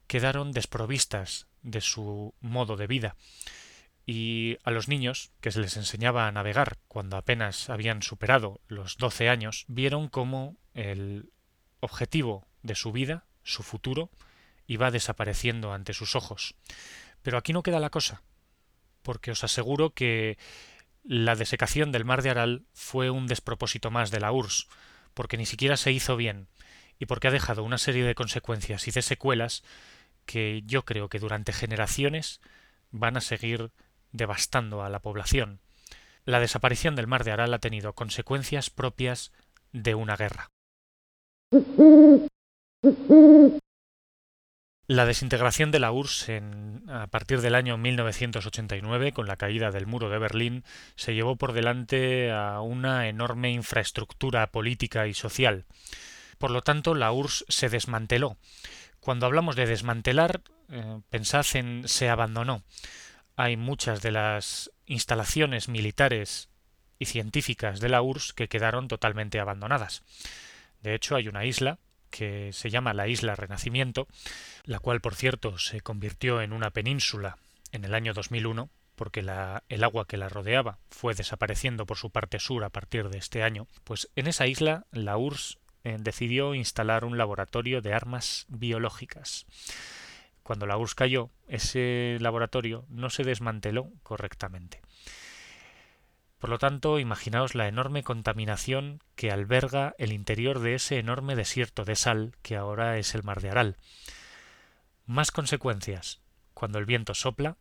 quedaron 0.07 0.53
desprovistas 0.53 1.47
de 1.61 1.81
su 1.81 2.33
modo 2.39 2.77
de 2.77 2.87
vida, 2.87 3.15
y 4.07 4.57
a 4.63 4.71
los 4.71 4.87
niños, 4.87 5.31
que 5.41 5.51
se 5.51 5.59
les 5.59 5.75
enseñaba 5.75 6.27
a 6.27 6.31
navegar 6.31 6.77
cuando 6.87 7.17
apenas 7.17 7.69
habían 7.69 8.01
superado 8.01 8.61
los 8.69 8.97
doce 8.97 9.27
años, 9.27 9.65
vieron 9.67 10.07
cómo 10.07 10.55
el 10.73 11.29
objetivo 11.81 12.47
de 12.63 12.75
su 12.75 12.93
vida, 12.93 13.25
su 13.43 13.63
futuro, 13.63 14.09
iba 14.67 14.91
desapareciendo 14.91 15.73
ante 15.73 15.93
sus 15.93 16.15
ojos. 16.15 16.55
Pero 17.23 17.37
aquí 17.37 17.53
no 17.53 17.63
queda 17.63 17.79
la 17.79 17.89
cosa, 17.89 18.21
porque 19.01 19.31
os 19.31 19.43
aseguro 19.43 19.93
que 19.93 20.37
la 21.03 21.35
desecación 21.35 21.91
del 21.91 22.05
mar 22.05 22.21
de 22.21 22.29
Aral 22.29 22.65
fue 22.73 23.09
un 23.09 23.27
despropósito 23.27 23.89
más 23.89 24.11
de 24.11 24.19
la 24.19 24.31
URSS, 24.31 24.67
porque 25.13 25.37
ni 25.37 25.45
siquiera 25.45 25.77
se 25.77 25.91
hizo 25.91 26.17
bien, 26.17 26.47
y 26.99 27.05
porque 27.05 27.29
ha 27.29 27.31
dejado 27.31 27.63
una 27.63 27.77
serie 27.77 28.03
de 28.03 28.15
consecuencias 28.15 28.87
y 28.87 28.91
de 28.91 29.01
secuelas 29.01 29.63
que 30.25 30.63
yo 30.65 30.83
creo 30.83 31.09
que 31.09 31.19
durante 31.19 31.53
generaciones 31.53 32.41
van 32.91 33.17
a 33.17 33.21
seguir 33.21 33.71
devastando 34.11 34.83
a 34.83 34.89
la 34.89 34.99
población. 34.99 35.61
La 36.25 36.39
desaparición 36.39 36.95
del 36.95 37.07
mar 37.07 37.23
de 37.23 37.31
Aral 37.31 37.53
ha 37.53 37.59
tenido 37.59 37.93
consecuencias 37.93 38.69
propias 38.69 39.31
de 39.71 39.95
una 39.95 40.17
guerra. 40.17 40.51
La 44.87 45.05
desintegración 45.05 45.69
de 45.69 45.79
la 45.79 45.91
URSS 45.91 46.41
a 46.87 47.07
partir 47.07 47.41
del 47.41 47.55
año 47.55 47.77
1989, 47.77 49.11
con 49.11 49.27
la 49.27 49.35
caída 49.35 49.69
del 49.69 49.85
muro 49.85 50.09
de 50.09 50.17
Berlín, 50.17 50.63
se 50.95 51.13
llevó 51.13 51.35
por 51.35 51.51
delante 51.53 52.31
a 52.31 52.61
una 52.61 53.09
enorme 53.09 53.51
infraestructura 53.51 54.47
política 54.47 55.07
y 55.07 55.13
social. 55.13 55.65
Por 56.37 56.51
lo 56.51 56.61
tanto, 56.61 56.95
la 56.95 57.11
URSS 57.11 57.45
se 57.49 57.69
desmanteló. 57.69 58.37
Cuando 59.01 59.25
hablamos 59.25 59.55
de 59.55 59.65
desmantelar, 59.65 60.41
eh, 60.69 61.01
pensad 61.09 61.45
en 61.53 61.87
se 61.87 62.09
abandonó 62.09 62.63
hay 63.37 63.55
muchas 63.55 64.01
de 64.01 64.11
las 64.11 64.71
instalaciones 64.87 65.69
militares 65.69 66.49
y 66.99 67.05
científicas 67.05 67.79
de 67.79 67.87
la 67.87 68.01
URSS 68.01 68.33
que 68.33 68.49
quedaron 68.49 68.87
totalmente 68.87 69.39
abandonadas. 69.39 70.03
De 70.81 70.95
hecho, 70.95 71.15
hay 71.15 71.27
una 71.27 71.45
isla 71.45 71.77
que 72.09 72.51
se 72.53 72.69
llama 72.69 72.93
la 72.93 73.07
Isla 73.07 73.35
Renacimiento, 73.35 74.07
la 74.63 74.79
cual, 74.79 75.01
por 75.01 75.15
cierto, 75.15 75.57
se 75.57 75.81
convirtió 75.81 76.41
en 76.41 76.53
una 76.53 76.71
península 76.71 77.37
en 77.71 77.85
el 77.85 77.93
año 77.93 78.13
2001, 78.13 78.69
porque 78.95 79.19
el 79.19 79.83
agua 79.83 80.07
que 80.07 80.17
la 80.17 80.29
rodeaba 80.29 80.79
fue 80.89 81.13
desapareciendo 81.13 81.85
por 81.85 81.97
su 81.97 82.09
parte 82.09 82.39
sur 82.39 82.63
a 82.63 82.69
partir 82.69 83.09
de 83.09 83.19
este 83.19 83.43
año, 83.43 83.67
pues 83.83 84.09
en 84.15 84.27
esa 84.27 84.47
isla 84.47 84.85
la 84.91 85.17
URSS 85.17 85.59
eh, 85.83 85.97
decidió 85.99 86.55
instalar 86.55 87.05
un 87.05 87.17
laboratorio 87.17 87.81
de 87.81 87.93
armas 87.93 88.45
biológicas 88.49 89.45
cuando 90.47 90.65
la 90.65 90.77
URSS 90.77 90.95
cayó, 90.95 91.29
ese 91.49 92.15
laboratorio 92.21 92.85
no 92.87 93.09
se 93.09 93.23
desmanteló 93.23 93.91
correctamente. 94.01 94.79
Por 96.47 96.53
lo 96.53 96.59
tanto, 96.59 96.97
imaginaos 96.97 97.55
la 97.55 97.67
enorme 97.67 98.03
contaminación 98.03 99.03
que 99.17 99.33
alberga 99.33 99.95
el 99.97 100.13
interior 100.13 100.59
de 100.59 100.75
ese 100.75 100.97
enorme 100.97 101.35
desierto 101.35 101.83
de 101.83 101.97
sal 101.97 102.37
que 102.41 102.55
ahora 102.55 102.97
es 102.97 103.15
el 103.15 103.23
mar 103.23 103.41
de 103.41 103.49
Aral. 103.49 103.75
Más 105.05 105.31
consecuencias. 105.31 106.21
Cuando 106.53 106.79
el 106.79 106.85
viento 106.85 107.15
sopla, 107.15 107.57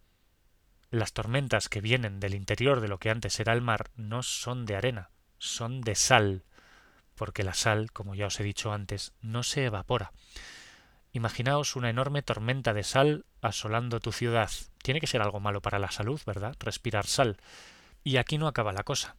las 0.93 1.13
tormentas 1.13 1.69
que 1.69 1.81
vienen 1.81 2.21
del 2.21 2.37
interior 2.37 2.81
de 2.81 2.87
lo 2.87 2.99
que 2.99 3.11
antes 3.11 3.41
era 3.41 3.55
el 3.55 3.61
mar 3.61 3.91
no 3.97 4.23
son 4.23 4.67
de 4.67 4.77
arena, 4.77 5.11
son 5.39 5.81
de 5.81 5.97
sal, 5.97 6.45
porque 7.17 7.43
la 7.43 7.55
sal, 7.55 7.91
como 7.91 8.15
ya 8.15 8.29
os 8.29 8.39
he 8.39 8.45
dicho 8.45 8.73
antes, 8.73 9.15
no 9.21 9.43
se 9.43 9.65
evapora. 9.65 10.13
Imaginaos 11.11 11.75
una 11.75 11.91
enorme 11.91 12.23
tormenta 12.23 12.73
de 12.73 12.85
sal 12.85 13.25
asolando 13.43 13.99
tu 13.99 14.13
ciudad. 14.13 14.53
Tiene 14.81 15.01
que 15.01 15.09
ser 15.09 15.23
algo 15.23 15.41
malo 15.41 15.61
para 15.61 15.81
la 15.81 15.91
salud, 15.91 16.21
¿verdad? 16.25 16.55
Respirar 16.61 17.07
sal. 17.07 17.37
Y 18.07 18.19
aquí 18.19 18.39
no 18.39 18.47
acaba 18.47 18.73
la 18.73 18.85
cosa. 18.85 19.17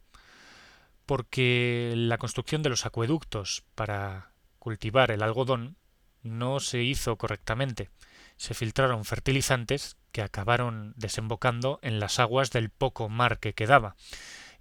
Porque 1.04 1.92
la 1.94 2.16
construcción 2.16 2.62
de 2.62 2.70
los 2.70 2.86
acueductos 2.86 3.62
para 3.74 4.32
cultivar 4.58 5.10
el 5.10 5.22
algodón 5.22 5.76
no 6.22 6.58
se 6.58 6.82
hizo 6.82 7.16
correctamente. 7.16 7.90
Se 8.38 8.54
filtraron 8.54 9.04
fertilizantes 9.04 9.98
que 10.10 10.22
acabaron 10.22 10.94
desembocando 10.96 11.80
en 11.82 12.00
las 12.00 12.18
aguas 12.18 12.50
del 12.50 12.70
poco 12.70 13.10
mar 13.10 13.40
que 13.40 13.52
quedaba. 13.52 13.94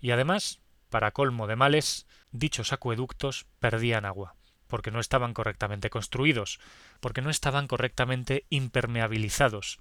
Y 0.02 0.12
además, 0.12 0.60
para 0.90 1.12
colmo 1.12 1.48
de 1.48 1.56
males, 1.56 2.06
dichos 2.32 2.74
acueductos 2.74 3.46
perdían 3.60 4.04
agua 4.04 4.36
porque 4.68 4.92
no 4.92 5.00
estaban 5.00 5.34
correctamente 5.34 5.90
construidos, 5.90 6.60
porque 7.00 7.22
no 7.22 7.30
estaban 7.30 7.68
correctamente 7.68 8.46
impermeabilizados, 8.50 9.80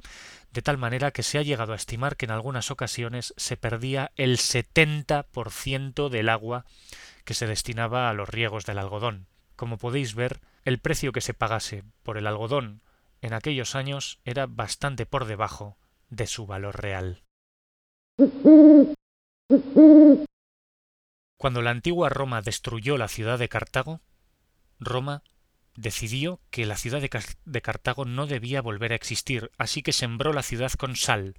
de 0.52 0.62
tal 0.62 0.78
manera 0.78 1.10
que 1.10 1.22
se 1.22 1.38
ha 1.38 1.42
llegado 1.42 1.72
a 1.72 1.76
estimar 1.76 2.16
que 2.16 2.26
en 2.26 2.32
algunas 2.32 2.70
ocasiones 2.70 3.34
se 3.36 3.56
perdía 3.56 4.12
el 4.16 4.38
70% 4.38 6.08
del 6.08 6.28
agua 6.28 6.64
que 7.24 7.34
se 7.34 7.46
destinaba 7.46 8.08
a 8.08 8.14
los 8.14 8.28
riegos 8.28 8.64
del 8.64 8.78
algodón. 8.78 9.26
Como 9.56 9.78
podéis 9.78 10.14
ver, 10.14 10.40
el 10.64 10.78
precio 10.78 11.12
que 11.12 11.20
se 11.20 11.34
pagase 11.34 11.84
por 12.02 12.18
el 12.18 12.26
algodón 12.26 12.82
en 13.22 13.32
aquellos 13.32 13.74
años 13.74 14.20
era 14.24 14.46
bastante 14.46 15.06
por 15.06 15.24
debajo 15.24 15.76
de 16.10 16.26
su 16.26 16.46
valor 16.46 16.80
real. 16.80 17.22
Cuando 21.38 21.62
la 21.62 21.70
antigua 21.70 22.08
Roma 22.08 22.42
destruyó 22.42 22.96
la 22.96 23.08
ciudad 23.08 23.38
de 23.38 23.48
Cartago, 23.48 24.00
Roma 24.78 25.22
decidió 25.74 26.40
que 26.50 26.66
la 26.66 26.76
ciudad 26.76 27.00
de, 27.00 27.62
Cartago 27.62 28.04
no 28.04 28.26
debía 28.26 28.62
volver 28.62 28.92
a 28.92 28.96
existir, 28.96 29.50
así 29.58 29.82
que 29.82 29.92
sembró 29.92 30.32
la 30.32 30.42
ciudad 30.42 30.72
con 30.72 30.96
sal. 30.96 31.34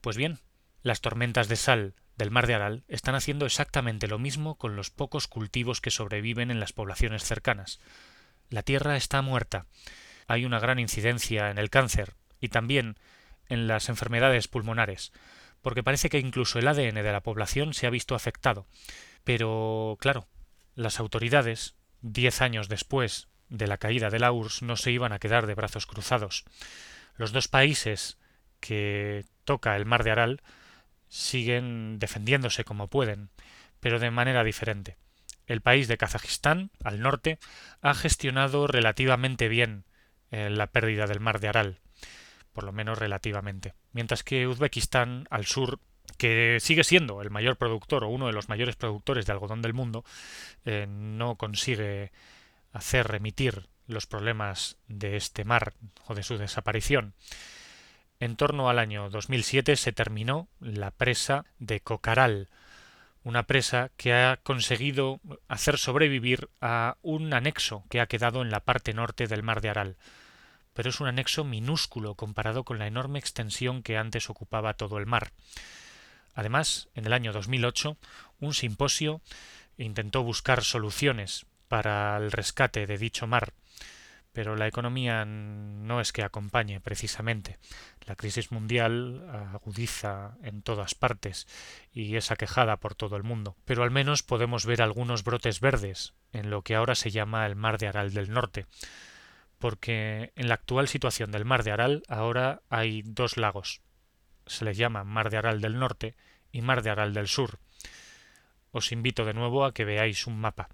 Pues 0.00 0.16
bien, 0.16 0.40
las 0.82 1.00
tormentas 1.00 1.48
de 1.48 1.56
sal 1.56 1.94
del 2.16 2.30
mar 2.30 2.46
de 2.46 2.54
Aral 2.54 2.84
están 2.88 3.14
haciendo 3.14 3.46
exactamente 3.46 4.08
lo 4.08 4.18
mismo 4.18 4.56
con 4.56 4.76
los 4.76 4.90
pocos 4.90 5.26
cultivos 5.26 5.80
que 5.80 5.90
sobreviven 5.90 6.50
en 6.50 6.60
las 6.60 6.72
poblaciones 6.72 7.24
cercanas. 7.24 7.80
La 8.48 8.62
tierra 8.62 8.96
está 8.96 9.22
muerta. 9.22 9.66
Hay 10.26 10.44
una 10.44 10.60
gran 10.60 10.78
incidencia 10.78 11.50
en 11.50 11.58
el 11.58 11.70
cáncer 11.70 12.14
y 12.40 12.48
también 12.48 12.96
en 13.48 13.66
las 13.66 13.88
enfermedades 13.88 14.48
pulmonares, 14.48 15.12
porque 15.62 15.82
parece 15.82 16.08
que 16.08 16.18
incluso 16.18 16.58
el 16.58 16.68
ADN 16.68 16.94
de 16.94 17.12
la 17.12 17.22
población 17.22 17.74
se 17.74 17.86
ha 17.86 17.90
visto 17.90 18.14
afectado. 18.14 18.66
Pero, 19.24 19.96
claro, 20.00 20.28
las 20.74 21.00
autoridades 21.00 21.74
diez 22.02 22.40
años 22.42 22.68
después 22.68 23.28
de 23.48 23.66
la 23.66 23.78
caída 23.78 24.10
de 24.10 24.18
la 24.18 24.32
URSS 24.32 24.62
no 24.62 24.76
se 24.76 24.90
iban 24.90 25.12
a 25.12 25.18
quedar 25.18 25.46
de 25.46 25.54
brazos 25.54 25.86
cruzados. 25.86 26.44
Los 27.16 27.32
dos 27.32 27.48
países 27.48 28.18
que 28.60 29.24
toca 29.44 29.76
el 29.76 29.86
mar 29.86 30.04
de 30.04 30.10
Aral 30.10 30.42
siguen 31.08 31.98
defendiéndose 31.98 32.64
como 32.64 32.88
pueden, 32.88 33.30
pero 33.80 33.98
de 33.98 34.10
manera 34.10 34.44
diferente. 34.44 34.96
El 35.46 35.60
país 35.60 35.86
de 35.86 35.96
Kazajistán, 35.96 36.70
al 36.82 37.00
norte, 37.00 37.38
ha 37.80 37.94
gestionado 37.94 38.66
relativamente 38.66 39.48
bien 39.48 39.84
eh, 40.30 40.50
la 40.50 40.66
pérdida 40.66 41.06
del 41.06 41.20
mar 41.20 41.38
de 41.38 41.48
Aral, 41.48 41.80
por 42.52 42.64
lo 42.64 42.72
menos 42.72 42.98
relativamente, 42.98 43.74
mientras 43.92 44.24
que 44.24 44.48
Uzbekistán, 44.48 45.28
al 45.30 45.46
sur, 45.46 45.78
que 46.16 46.58
sigue 46.60 46.84
siendo 46.84 47.22
el 47.22 47.30
mayor 47.30 47.56
productor 47.56 48.04
o 48.04 48.08
uno 48.08 48.26
de 48.26 48.32
los 48.32 48.48
mayores 48.48 48.76
productores 48.76 49.26
de 49.26 49.32
algodón 49.32 49.62
del 49.62 49.74
mundo, 49.74 50.04
eh, 50.64 50.86
no 50.88 51.36
consigue 51.36 52.12
hacer 52.72 53.06
remitir 53.06 53.68
los 53.86 54.06
problemas 54.06 54.76
de 54.88 55.16
este 55.16 55.44
mar 55.44 55.74
o 56.06 56.14
de 56.14 56.22
su 56.22 56.38
desaparición. 56.38 57.14
En 58.18 58.36
torno 58.36 58.68
al 58.70 58.78
año 58.78 59.10
2007 59.10 59.76
se 59.76 59.92
terminó 59.92 60.48
la 60.60 60.90
presa 60.90 61.44
de 61.58 61.80
Cocaral, 61.80 62.48
una 63.24 63.42
presa 63.42 63.90
que 63.96 64.14
ha 64.14 64.38
conseguido 64.42 65.20
hacer 65.48 65.78
sobrevivir 65.78 66.48
a 66.60 66.96
un 67.02 67.34
anexo 67.34 67.84
que 67.90 68.00
ha 68.00 68.06
quedado 68.06 68.40
en 68.40 68.50
la 68.50 68.60
parte 68.60 68.94
norte 68.94 69.26
del 69.26 69.42
mar 69.42 69.60
de 69.60 69.68
Aral, 69.68 69.96
pero 70.72 70.90
es 70.90 71.00
un 71.00 71.08
anexo 71.08 71.42
minúsculo 71.42 72.14
comparado 72.14 72.64
con 72.64 72.78
la 72.78 72.86
enorme 72.86 73.18
extensión 73.18 73.82
que 73.82 73.96
antes 73.96 74.30
ocupaba 74.30 74.74
todo 74.74 74.98
el 74.98 75.06
mar. 75.06 75.32
Además, 76.36 76.90
en 76.94 77.06
el 77.06 77.14
año 77.14 77.32
2008, 77.32 77.96
un 78.40 78.54
simposio 78.54 79.22
intentó 79.78 80.22
buscar 80.22 80.62
soluciones 80.62 81.46
para 81.66 82.16
el 82.18 82.30
rescate 82.30 82.86
de 82.86 82.98
dicho 82.98 83.26
mar, 83.26 83.54
pero 84.32 84.54
la 84.54 84.66
economía 84.66 85.24
no 85.24 85.98
es 85.98 86.12
que 86.12 86.22
acompañe 86.22 86.78
precisamente. 86.78 87.58
La 88.04 88.16
crisis 88.16 88.52
mundial 88.52 89.26
agudiza 89.54 90.36
en 90.42 90.60
todas 90.60 90.94
partes 90.94 91.48
y 91.90 92.16
es 92.16 92.30
aquejada 92.30 92.76
por 92.76 92.94
todo 92.94 93.16
el 93.16 93.22
mundo. 93.22 93.56
Pero 93.64 93.82
al 93.82 93.90
menos 93.90 94.22
podemos 94.22 94.66
ver 94.66 94.82
algunos 94.82 95.24
brotes 95.24 95.60
verdes 95.60 96.12
en 96.34 96.50
lo 96.50 96.60
que 96.60 96.74
ahora 96.74 96.94
se 96.94 97.10
llama 97.10 97.46
el 97.46 97.56
Mar 97.56 97.78
de 97.78 97.88
Aral 97.88 98.12
del 98.12 98.30
Norte. 98.30 98.66
Porque 99.58 100.32
en 100.36 100.48
la 100.48 100.54
actual 100.54 100.86
situación 100.86 101.32
del 101.32 101.46
Mar 101.46 101.64
de 101.64 101.72
Aral 101.72 102.02
ahora 102.06 102.60
hay 102.68 103.00
dos 103.06 103.38
lagos. 103.38 103.80
Se 104.46 104.64
les 104.64 104.76
llama 104.76 105.04
Mar 105.04 105.30
de 105.30 105.36
Aral 105.36 105.60
del 105.60 105.78
Norte 105.78 106.14
y 106.52 106.62
Mar 106.62 106.82
de 106.82 106.90
Aral 106.90 107.12
del 107.12 107.28
Sur. 107.28 107.58
Os 108.72 108.92
invito 108.92 109.24
de 109.24 109.34
nuevo 109.34 109.64
a 109.64 109.72
que 109.72 109.84
veáis 109.84 110.26
un 110.26 110.38
mapa 110.38 110.68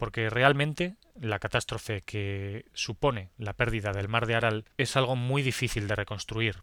porque 0.00 0.30
realmente 0.30 0.96
la 1.20 1.38
catástrofe 1.38 2.00
que 2.00 2.64
supone 2.72 3.30
la 3.36 3.52
pérdida 3.52 3.92
del 3.92 4.08
mar 4.08 4.26
de 4.26 4.34
Aral 4.34 4.64
es 4.78 4.96
algo 4.96 5.14
muy 5.14 5.42
difícil 5.42 5.86
de 5.86 5.94
reconstruir. 5.94 6.62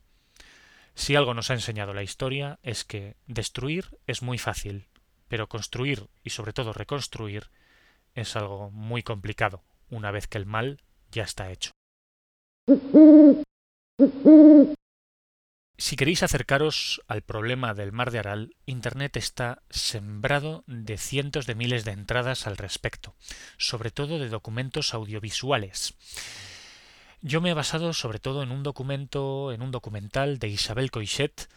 Si 0.96 1.16
algo 1.16 1.36
nos 1.36 1.52
ha 1.52 1.54
enseñado 1.54 1.94
la 1.94 2.02
historia 2.02 2.58
es 2.64 2.84
que 2.84 3.16
destruir 3.28 3.96
es 4.08 4.24
muy 4.24 4.40
fácil, 4.40 4.88
pero 5.28 5.48
construir 5.48 6.08
y 6.24 6.32
sobre 6.32 6.52
todo 6.52 6.74
reconstruir 6.74 7.52
es 8.16 8.36
algo 8.36 8.72
muy 8.72 9.04
complicado 9.04 9.62
una 9.92 10.10
vez 10.10 10.26
que 10.28 10.40
el 10.40 10.48
mal 10.48 10.82
ya 11.12 11.22
está 11.22 11.52
hecho. 11.52 11.72
Si 15.80 15.96
queréis 15.96 16.24
acercaros 16.24 17.04
al 17.08 17.22
problema 17.22 17.76
del 17.76 17.92
mar 17.92 18.10
de 18.10 18.18
Aral, 18.18 18.56
Internet 18.66 19.16
está 19.16 19.62
sembrado 19.70 20.64
de 20.66 20.98
cientos 20.98 21.46
de 21.46 21.54
miles 21.54 21.86
de 21.86 21.92
entradas 21.92 22.48
al 22.48 22.58
respecto, 22.58 23.14
sobre 23.60 23.92
todo 23.92 24.18
de 24.18 24.28
documentos 24.28 24.96
audiovisuales. 24.96 25.94
Yo 27.22 27.42
me 27.42 27.52
he 27.52 27.54
basado 27.54 27.94
sobre 27.94 28.18
todo 28.18 28.42
en 28.42 28.52
un 28.52 28.64
documento, 28.64 29.52
en 29.52 29.62
un 29.62 29.70
documental 29.70 30.40
de 30.40 30.48
Isabel 30.48 30.90
Coixet, 30.90 31.48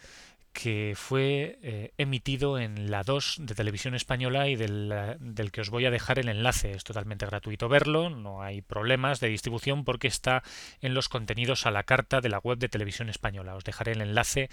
que 0.53 0.93
fue 0.95 1.59
eh, 1.61 1.93
emitido 1.97 2.59
en 2.59 2.91
la 2.91 3.03
2 3.03 3.37
de 3.39 3.55
Televisión 3.55 3.95
Española 3.95 4.49
y 4.49 4.55
del, 4.55 4.93
del, 5.19 5.51
que 5.51 5.61
os 5.61 5.69
voy 5.69 5.85
a 5.85 5.91
dejar 5.91 6.19
el 6.19 6.29
enlace. 6.29 6.71
Es 6.71 6.83
totalmente 6.83 7.25
gratuito 7.25 7.69
verlo, 7.69 8.09
no 8.09 8.41
hay 8.41 8.61
problemas 8.61 9.19
de 9.19 9.29
distribución 9.29 9.85
porque 9.85 10.07
está 10.07 10.43
en 10.81 10.93
los 10.93 11.09
contenidos 11.09 11.65
a 11.65 11.71
la 11.71 11.83
carta 11.83 12.21
de 12.21 12.29
la 12.29 12.39
web 12.39 12.57
de 12.57 12.69
Televisión 12.69 13.09
Española. 13.09 13.55
Os 13.55 13.63
dejaré 13.63 13.93
el 13.93 14.01
enlace 14.01 14.49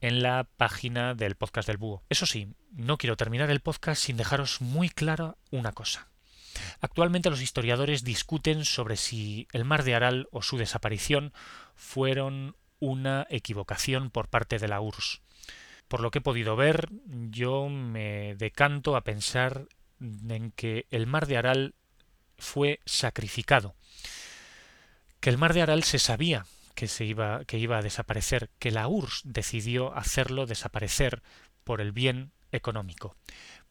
en 0.00 0.22
la 0.22 0.46
página 0.56 1.14
del 1.14 1.34
podcast 1.34 1.66
del 1.66 1.78
búho. 1.78 2.04
Eso 2.08 2.26
sí, 2.26 2.54
no 2.72 2.96
quiero 2.96 3.16
terminar 3.16 3.50
el 3.50 3.60
podcast 3.60 4.02
sin 4.02 4.16
dejaros 4.16 4.60
muy 4.60 4.88
clara 4.88 5.36
una 5.50 5.72
cosa. 5.72 6.08
Actualmente 6.80 7.30
los 7.30 7.42
historiadores 7.42 8.04
discuten 8.04 8.64
sobre 8.64 8.96
si 8.96 9.48
el 9.52 9.64
mar 9.64 9.84
de 9.84 9.94
Aral 9.94 10.28
o 10.30 10.42
su 10.42 10.58
desaparición 10.58 11.32
fueron 11.74 12.56
una 12.78 13.26
equivocación 13.30 14.10
por 14.10 14.28
parte 14.28 14.58
de 14.58 14.68
la 14.68 14.80
URSS. 14.80 15.22
Por 15.90 16.02
lo 16.02 16.12
que 16.12 16.18
he 16.18 16.22
podido 16.22 16.54
ver, 16.54 16.88
yo 17.30 17.68
me 17.68 18.36
decanto 18.36 18.94
a 18.94 19.02
pensar 19.02 19.66
en 19.98 20.52
que 20.52 20.86
el 20.92 21.08
mar 21.08 21.26
de 21.26 21.36
Aral 21.36 21.74
fue 22.38 22.78
sacrificado, 22.86 23.74
que 25.18 25.30
el 25.30 25.36
mar 25.36 25.52
de 25.52 25.62
Aral 25.62 25.82
se 25.82 25.98
sabía 25.98 26.46
que 26.76 26.86
se 26.86 27.04
iba 27.04 27.44
que 27.44 27.58
iba 27.58 27.76
a 27.76 27.82
desaparecer, 27.82 28.50
que 28.60 28.70
la 28.70 28.86
URSS 28.86 29.22
decidió 29.24 29.92
hacerlo 29.96 30.46
desaparecer 30.46 31.24
por 31.64 31.80
el 31.80 31.90
bien 31.90 32.30
económico, 32.52 33.16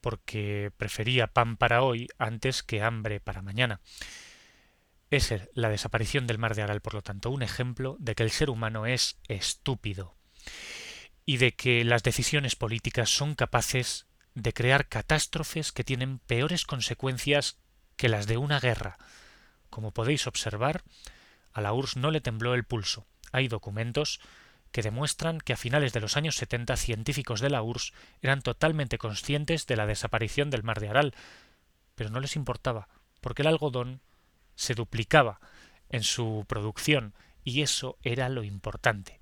porque 0.02 0.72
prefería 0.76 1.26
pan 1.26 1.56
para 1.56 1.82
hoy 1.82 2.06
antes 2.18 2.62
que 2.62 2.82
hambre 2.82 3.20
para 3.20 3.40
mañana. 3.40 3.80
Es 5.08 5.32
la 5.54 5.70
desaparición 5.70 6.26
del 6.26 6.36
mar 6.36 6.54
de 6.54 6.60
Aral, 6.60 6.82
por 6.82 6.92
lo 6.92 7.00
tanto, 7.00 7.30
un 7.30 7.42
ejemplo 7.42 7.96
de 7.98 8.14
que 8.14 8.24
el 8.24 8.30
ser 8.30 8.50
humano 8.50 8.84
es 8.84 9.16
estúpido 9.26 10.16
y 11.30 11.36
de 11.36 11.54
que 11.54 11.84
las 11.84 12.02
decisiones 12.02 12.56
políticas 12.56 13.08
son 13.08 13.36
capaces 13.36 14.08
de 14.34 14.52
crear 14.52 14.88
catástrofes 14.88 15.70
que 15.70 15.84
tienen 15.84 16.18
peores 16.18 16.64
consecuencias 16.64 17.56
que 17.94 18.08
las 18.08 18.26
de 18.26 18.36
una 18.36 18.58
guerra. 18.58 18.98
Como 19.68 19.92
podéis 19.92 20.26
observar, 20.26 20.82
a 21.52 21.60
la 21.60 21.72
URSS 21.72 21.98
no 21.98 22.10
le 22.10 22.20
tembló 22.20 22.54
el 22.54 22.64
pulso. 22.64 23.06
Hay 23.30 23.46
documentos 23.46 24.18
que 24.72 24.82
demuestran 24.82 25.38
que 25.38 25.52
a 25.52 25.56
finales 25.56 25.92
de 25.92 26.00
los 26.00 26.16
años 26.16 26.34
70 26.34 26.76
científicos 26.76 27.40
de 27.40 27.50
la 27.50 27.62
URSS 27.62 27.92
eran 28.22 28.42
totalmente 28.42 28.98
conscientes 28.98 29.68
de 29.68 29.76
la 29.76 29.86
desaparición 29.86 30.50
del 30.50 30.64
mar 30.64 30.80
de 30.80 30.88
Aral, 30.88 31.14
pero 31.94 32.10
no 32.10 32.18
les 32.18 32.34
importaba, 32.34 32.88
porque 33.20 33.42
el 33.42 33.48
algodón 33.48 34.00
se 34.56 34.74
duplicaba 34.74 35.38
en 35.90 36.02
su 36.02 36.44
producción 36.48 37.14
y 37.44 37.62
eso 37.62 37.98
era 38.02 38.28
lo 38.28 38.42
importante. 38.42 39.19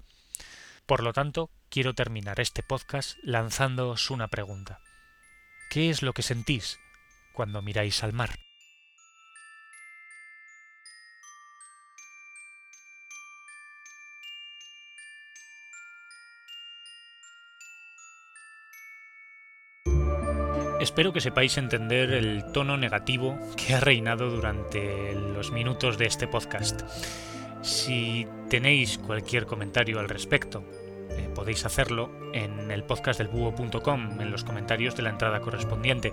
Por 0.89 1.03
lo 1.03 1.13
tanto, 1.13 1.51
quiero 1.69 1.93
terminar 1.93 2.41
este 2.41 2.63
podcast 2.63 3.19
lanzándoos 3.23 4.11
una 4.11 4.29
pregunta. 4.29 4.81
¿Qué 5.69 5.91
es 5.91 6.01
lo 6.01 6.15
que 6.15 6.23
sentís 6.23 6.81
cuando 7.35 7.61
miráis 7.61 8.03
al 8.03 8.15
mar? 8.15 8.31
Espero 20.81 21.13
que 21.13 21.21
sepáis 21.21 21.59
entender 21.59 22.15
el 22.15 22.51
tono 22.53 22.79
negativo 22.79 23.39
que 23.59 23.75
ha 23.75 23.81
reinado 23.81 24.31
durante 24.31 25.13
los 25.13 25.53
minutos 25.53 25.99
de 25.99 26.07
este 26.07 26.27
podcast. 26.27 26.81
Si 27.61 28.27
tenéis 28.49 28.99
cualquier 28.99 29.45
comentario 29.45 29.99
al 29.99 30.09
respecto, 30.09 30.65
podéis 31.39 31.65
hacerlo 31.65 32.11
en 32.33 32.73
el 32.73 32.83
podcast 32.83 33.21
del 33.21 33.29
búho.com, 33.29 34.21
en 34.21 34.33
los 34.33 34.43
comentarios 34.43 34.97
de 34.97 35.05
la 35.05 35.11
entrada 35.11 35.39
correspondiente. 35.39 36.13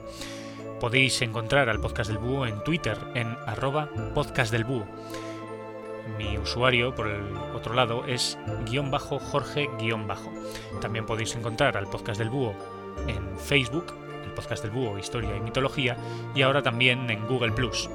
Podéis 0.79 1.19
encontrar 1.23 1.67
al 1.67 1.81
podcast 1.81 2.11
del 2.11 2.19
búho 2.19 2.45
en 2.45 2.63
Twitter, 2.63 2.95
en 3.15 3.35
arroba 3.47 3.89
podcast 4.13 4.51
del 4.51 4.65
búho. 4.65 4.85
Mi 6.19 6.37
usuario, 6.37 6.93
por 6.93 7.07
el 7.07 7.35
otro 7.55 7.73
lado, 7.73 8.05
es 8.05 8.37
guion 8.69 8.91
bajo 8.91 9.17
Jorge 9.17 9.67
guion 9.79 10.05
bajo. 10.05 10.31
También 10.79 11.07
podéis 11.07 11.35
encontrar 11.35 11.75
al 11.75 11.89
podcast 11.89 12.19
del 12.19 12.29
búho 12.29 12.53
en 13.07 13.39
Facebook, 13.39 13.95
el 14.25 14.31
podcast 14.33 14.61
del 14.61 14.73
búho, 14.73 14.99
historia 14.99 15.35
y 15.35 15.39
mitología, 15.39 15.97
y 16.35 16.43
ahora 16.43 16.61
también 16.61 17.09
en 17.09 17.25
Google 17.25 17.53
Plus. 17.53 17.89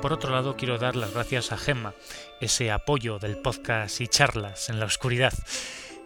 Por 0.00 0.12
otro 0.12 0.30
lado, 0.30 0.54
quiero 0.56 0.78
dar 0.78 0.94
las 0.94 1.14
gracias 1.14 1.50
a 1.50 1.56
Gemma, 1.56 1.94
ese 2.40 2.70
apoyo 2.70 3.18
del 3.18 3.38
podcast 3.38 4.00
y 4.00 4.06
charlas 4.06 4.68
en 4.68 4.78
la 4.78 4.86
oscuridad 4.86 5.32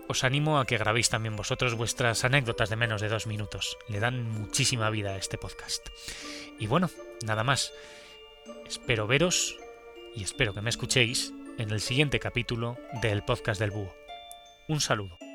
os 0.09 0.25
animo 0.25 0.59
a 0.59 0.65
que 0.65 0.79
grabéis 0.79 1.11
también 1.11 1.37
vosotros 1.37 1.75
vuestras 1.75 2.25
anécdotas 2.25 2.71
de 2.71 2.77
menos 2.77 3.01
de 3.01 3.09
dos 3.09 3.27
minutos. 3.27 3.77
Le 3.89 4.01
dan 4.01 4.25
muchísima 4.25 4.91
vida 4.91 5.11
a 5.11 5.17
este 5.17 5.39
podcast. 5.39 5.87
Y 6.59 6.67
bueno, 6.67 6.91
nada 7.25 7.45
más. 7.45 7.73
Espero 8.67 9.07
veros 9.07 9.57
y 10.15 10.23
espero 10.23 10.55
que 10.55 10.63
me 10.63 10.71
escuchéis 10.71 11.33
en 11.59 11.71
el 11.71 11.81
siguiente 11.81 12.19
capítulo 12.19 12.77
del 13.03 13.23
podcast 13.23 13.61
del 13.61 13.71
búho. 13.71 13.95
Un 14.69 14.81
saludo. 14.81 15.28